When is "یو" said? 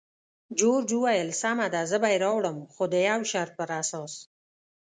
3.09-3.21